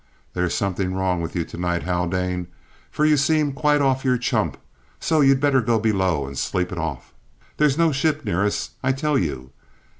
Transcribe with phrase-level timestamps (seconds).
[0.33, 2.47] "There's something wrong with you to night, Haldane,
[2.89, 4.57] for you seem quite off your chump,
[4.99, 7.13] so you'd better go below and sleep it off.
[7.57, 9.51] There's no ship near us, I tell you!